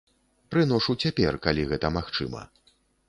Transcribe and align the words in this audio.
Прыношу 0.53 0.95
цяпер, 1.05 1.37
калі 1.45 1.67
гэта 1.75 1.93
магчыма. 1.99 2.41